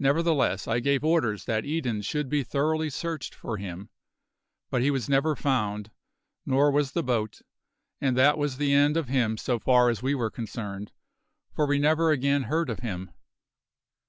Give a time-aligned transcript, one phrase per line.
[0.00, 3.88] Nevertheless, I gave orders that Eden should be thoroughly searched for him;
[4.68, 5.92] but he was never found,
[6.44, 7.40] nor was the boat,
[8.00, 10.90] and that was the end of him so far as we were concerned,
[11.52, 13.12] for we never again heard of him.